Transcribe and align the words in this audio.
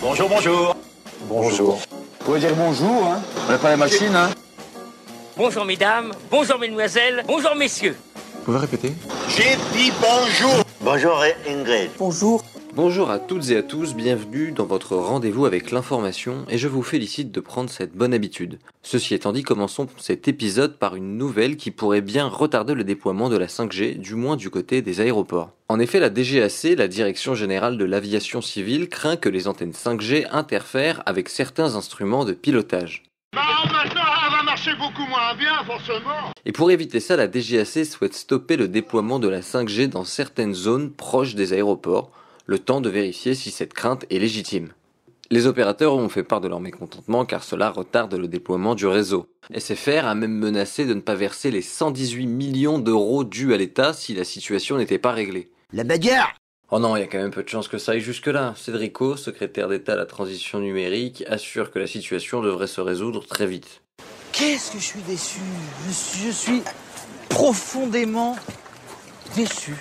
Bonjour, 0.00 0.28
bonjour. 0.28 0.76
Bonjour. 1.22 1.74
Vous 2.20 2.24
pouvez 2.24 2.40
dire 2.40 2.54
bonjour, 2.54 3.04
hein 3.06 3.20
On 3.46 3.52
n'a 3.52 3.58
pas 3.58 3.70
la 3.70 3.76
machine, 3.76 4.14
hein 4.14 4.30
Bonjour 5.36 5.64
mesdames, 5.64 6.12
bonjour 6.30 6.58
mesdemoiselles, 6.58 7.24
bonjour 7.26 7.54
messieurs. 7.56 7.96
Vous 8.14 8.44
pouvez 8.44 8.58
répéter? 8.58 8.92
J'ai 9.28 9.56
dit 9.72 9.92
bonjour. 10.00 10.64
Bonjour 10.80 11.24
Ingrid. 11.46 11.90
Bonjour. 11.98 12.42
Bonjour 12.74 13.10
à 13.10 13.18
toutes 13.18 13.50
et 13.50 13.56
à 13.56 13.62
tous, 13.62 13.94
bienvenue 13.94 14.52
dans 14.52 14.66
votre 14.66 14.94
rendez-vous 14.94 15.46
avec 15.46 15.70
l'information 15.70 16.44
et 16.48 16.58
je 16.58 16.68
vous 16.68 16.82
félicite 16.82 17.32
de 17.32 17.40
prendre 17.40 17.70
cette 17.70 17.96
bonne 17.96 18.14
habitude. 18.14 18.58
Ceci 18.82 19.14
étant 19.14 19.32
dit, 19.32 19.42
commençons 19.42 19.88
cet 19.96 20.28
épisode 20.28 20.76
par 20.76 20.94
une 20.94 21.16
nouvelle 21.16 21.56
qui 21.56 21.70
pourrait 21.70 22.02
bien 22.02 22.26
retarder 22.26 22.74
le 22.74 22.84
déploiement 22.84 23.30
de 23.30 23.36
la 23.36 23.46
5G, 23.46 23.98
du 23.98 24.14
moins 24.14 24.36
du 24.36 24.50
côté 24.50 24.82
des 24.82 25.00
aéroports. 25.00 25.50
En 25.68 25.80
effet, 25.80 25.98
la 25.98 26.10
DGAC, 26.10 26.76
la 26.76 26.88
Direction 26.88 27.34
Générale 27.34 27.78
de 27.78 27.84
l'Aviation 27.84 28.40
Civile, 28.42 28.88
craint 28.88 29.16
que 29.16 29.28
les 29.28 29.48
antennes 29.48 29.72
5G 29.72 30.26
interfèrent 30.30 31.02
avec 31.06 31.30
certains 31.30 31.74
instruments 31.74 32.24
de 32.24 32.32
pilotage. 32.32 33.02
Bah 33.34 33.42
maintenant, 33.72 34.00
elle 34.24 34.36
va 34.36 34.42
marcher 34.42 34.72
beaucoup 34.74 35.06
moins 35.08 35.34
bien, 35.36 35.64
forcément. 35.66 36.32
Et 36.44 36.52
pour 36.52 36.70
éviter 36.70 37.00
ça, 37.00 37.16
la 37.16 37.28
DGAC 37.28 37.84
souhaite 37.84 38.14
stopper 38.14 38.56
le 38.56 38.68
déploiement 38.68 39.18
de 39.18 39.28
la 39.28 39.40
5G 39.40 39.88
dans 39.88 40.04
certaines 40.04 40.54
zones 40.54 40.90
proches 40.90 41.34
des 41.34 41.52
aéroports, 41.52 42.10
le 42.48 42.58
temps 42.58 42.80
de 42.80 42.88
vérifier 42.88 43.34
si 43.34 43.50
cette 43.50 43.74
crainte 43.74 44.06
est 44.10 44.18
légitime. 44.18 44.72
Les 45.30 45.46
opérateurs 45.46 45.94
ont 45.94 46.08
fait 46.08 46.22
part 46.22 46.40
de 46.40 46.48
leur 46.48 46.60
mécontentement 46.60 47.26
car 47.26 47.44
cela 47.44 47.68
retarde 47.68 48.14
le 48.14 48.26
déploiement 48.26 48.74
du 48.74 48.86
réseau. 48.86 49.26
SFR 49.54 50.06
a 50.06 50.14
même 50.14 50.32
menacé 50.32 50.86
de 50.86 50.94
ne 50.94 51.02
pas 51.02 51.14
verser 51.14 51.50
les 51.50 51.60
118 51.60 52.26
millions 52.26 52.78
d'euros 52.78 53.24
dus 53.24 53.52
à 53.52 53.58
l'État 53.58 53.92
si 53.92 54.14
la 54.14 54.24
situation 54.24 54.78
n'était 54.78 54.98
pas 54.98 55.12
réglée. 55.12 55.52
La 55.74 55.84
bagarre 55.84 56.34
Oh 56.70 56.78
non, 56.78 56.96
il 56.96 57.00
y 57.00 57.02
a 57.02 57.06
quand 57.06 57.18
même 57.18 57.30
peu 57.30 57.42
de 57.42 57.48
chances 57.48 57.68
que 57.68 57.76
ça 57.76 57.92
aille 57.92 58.00
jusque-là. 58.00 58.54
Cédrico, 58.56 59.16
secrétaire 59.16 59.68
d'État 59.68 59.92
à 59.92 59.96
la 59.96 60.06
transition 60.06 60.58
numérique, 60.58 61.24
assure 61.26 61.70
que 61.70 61.78
la 61.78 61.86
situation 61.86 62.40
devrait 62.40 62.66
se 62.66 62.80
résoudre 62.80 63.26
très 63.26 63.46
vite. 63.46 63.82
Qu'est-ce 64.32 64.72
que 64.72 64.78
je 64.78 64.84
suis 64.84 65.02
déçu? 65.02 65.40
Je 65.86 65.92
suis, 65.92 66.26
je 66.26 66.32
suis 66.32 66.62
profondément 67.28 68.36
déçu. 69.36 69.74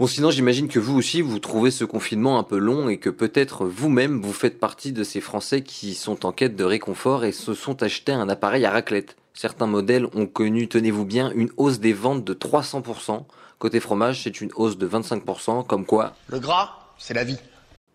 Bon, 0.00 0.06
sinon, 0.06 0.30
j'imagine 0.30 0.68
que 0.68 0.78
vous 0.78 0.96
aussi, 0.96 1.20
vous 1.20 1.40
trouvez 1.40 1.70
ce 1.70 1.84
confinement 1.84 2.38
un 2.38 2.42
peu 2.42 2.56
long 2.56 2.88
et 2.88 2.96
que 2.96 3.10
peut-être 3.10 3.66
vous-même, 3.66 4.22
vous 4.22 4.32
faites 4.32 4.58
partie 4.58 4.92
de 4.92 5.04
ces 5.04 5.20
Français 5.20 5.60
qui 5.60 5.92
sont 5.92 6.24
en 6.24 6.32
quête 6.32 6.56
de 6.56 6.64
réconfort 6.64 7.26
et 7.26 7.32
se 7.32 7.52
sont 7.52 7.82
achetés 7.82 8.12
un 8.12 8.30
appareil 8.30 8.64
à 8.64 8.70
raclette. 8.70 9.18
Certains 9.34 9.66
modèles 9.66 10.06
ont 10.14 10.24
connu, 10.24 10.68
tenez-vous 10.68 11.04
bien, 11.04 11.30
une 11.32 11.50
hausse 11.58 11.80
des 11.80 11.92
ventes 11.92 12.24
de 12.24 12.32
300%. 12.32 13.24
Côté 13.58 13.78
fromage, 13.78 14.22
c'est 14.22 14.40
une 14.40 14.48
hausse 14.54 14.78
de 14.78 14.88
25%, 14.88 15.66
comme 15.66 15.84
quoi... 15.84 16.14
Le 16.28 16.38
gras, 16.38 16.78
c'est 16.96 17.12
la 17.12 17.24
vie. 17.24 17.38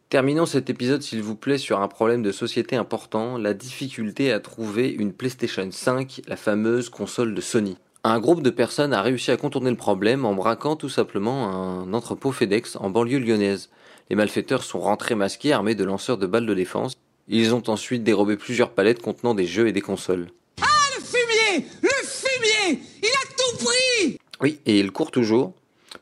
Terminons 0.10 0.46
cet 0.46 0.70
épisode, 0.70 1.02
s'il 1.02 1.24
vous 1.24 1.36
plaît, 1.36 1.58
sur 1.58 1.82
un 1.82 1.88
problème 1.88 2.22
de 2.22 2.32
société 2.32 2.76
important, 2.76 3.40
la 3.40 3.56
difficulté 3.56 4.32
à 4.32 4.40
trouver 4.40 4.90
une 4.90 5.12
PlayStation 5.12 5.68
5, 5.72 6.22
la 6.28 6.36
fameuse 6.36 6.90
console 6.90 7.34
de 7.34 7.42
Sony. 7.42 7.78
Un 8.08 8.20
groupe 8.20 8.44
de 8.44 8.52
personnes 8.52 8.94
a 8.94 9.02
réussi 9.02 9.32
à 9.32 9.38
contourner 9.38 9.72
le 9.72 9.76
problème 9.76 10.26
en 10.26 10.36
braquant 10.36 10.76
tout 10.76 10.90
simplement 10.90 11.50
un 11.50 11.92
entrepôt 11.92 12.32
FedEx 12.32 12.76
en 12.76 12.92
banlieue 12.92 13.18
lyonnaise. 13.18 13.72
Les 14.12 14.16
malfaiteurs 14.16 14.62
sont 14.62 14.80
rentrés 14.80 15.16
masqués 15.16 15.54
armés 15.54 15.74
de 15.74 15.84
lanceurs 15.84 16.20
de 16.20 16.28
balles 16.28 16.46
de 16.46 16.54
défense. 16.54 16.94
Ils 17.28 17.56
ont 17.56 17.68
ensuite 17.68 18.04
dérobé 18.04 18.38
plusieurs 18.38 18.70
palettes 18.70 19.02
contenant 19.02 19.34
des 19.34 19.48
jeux 19.48 19.68
et 19.68 19.72
des 19.72 19.82
consoles. 19.82 20.28
Ah, 20.62 20.66
le 20.96 21.04
fumier 21.04 21.68
Le 21.82 21.90
fumier 22.06 22.80
Il 23.02 23.08
a 23.08 23.26
tout 23.40 23.66
pris 23.66 24.20
Oui, 24.40 24.60
et 24.68 24.80
il 24.80 24.92
court 24.92 25.10
toujours. 25.10 25.54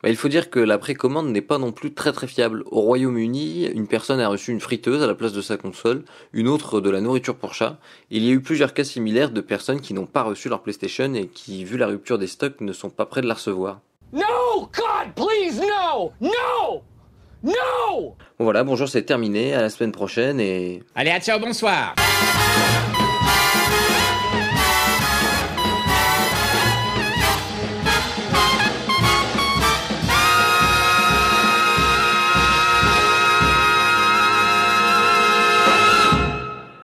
Bah, 0.02 0.08
il 0.08 0.16
faut 0.16 0.28
dire 0.28 0.50
que 0.50 0.60
la 0.60 0.78
précommande 0.78 1.28
n'est 1.28 1.40
pas 1.40 1.58
non 1.58 1.72
plus 1.72 1.94
très 1.94 2.12
très 2.12 2.26
fiable. 2.26 2.64
Au 2.70 2.80
Royaume-Uni, 2.80 3.66
une 3.66 3.86
personne 3.86 4.20
a 4.20 4.28
reçu 4.28 4.50
une 4.52 4.60
friteuse 4.60 5.02
à 5.02 5.06
la 5.06 5.14
place 5.14 5.32
de 5.32 5.42
sa 5.42 5.56
console, 5.56 6.04
une 6.32 6.48
autre 6.48 6.80
de 6.80 6.90
la 6.90 7.00
nourriture 7.00 7.36
pour 7.36 7.54
chat. 7.54 7.78
Il 8.10 8.24
y 8.24 8.30
a 8.30 8.32
eu 8.32 8.40
plusieurs 8.40 8.74
cas 8.74 8.84
similaires 8.84 9.30
de 9.30 9.40
personnes 9.40 9.80
qui 9.80 9.94
n'ont 9.94 10.06
pas 10.06 10.22
reçu 10.22 10.48
leur 10.48 10.62
PlayStation 10.62 11.14
et 11.14 11.26
qui, 11.26 11.64
vu 11.64 11.76
la 11.76 11.86
rupture 11.86 12.18
des 12.18 12.26
stocks, 12.26 12.60
ne 12.60 12.72
sont 12.72 12.90
pas 12.90 13.06
prêts 13.06 13.22
de 13.22 13.28
la 13.28 13.34
recevoir. 13.34 13.80
No, 14.12 14.20
God, 14.60 15.14
please, 15.16 15.60
no, 15.60 16.12
no, 16.20 16.82
no. 17.42 18.14
Bon 18.38 18.44
voilà, 18.44 18.62
bonjour, 18.64 18.88
c'est 18.88 19.02
terminé, 19.02 19.54
à 19.54 19.62
la 19.62 19.70
semaine 19.70 19.92
prochaine 19.92 20.40
et... 20.40 20.82
Allez, 20.94 21.10
à 21.10 21.20
ciao, 21.20 21.38
bonsoir 21.40 21.94